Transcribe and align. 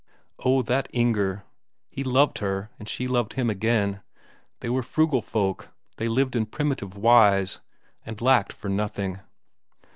Oh, 0.39 0.63
that 0.63 0.87
Inger; 0.93 1.43
he 1.87 2.03
loved 2.03 2.39
her 2.39 2.71
and 2.79 2.89
she 2.89 3.07
loved 3.07 3.33
him 3.33 3.51
again; 3.51 4.01
they 4.59 4.67
were 4.67 4.81
frugal 4.81 5.21
folk; 5.21 5.69
they 5.97 6.07
lived 6.07 6.35
in 6.35 6.47
primitive 6.47 6.97
wise, 6.97 7.59
and 8.03 8.19
lacked 8.19 8.51
for 8.51 8.67
nothing. 8.67 9.19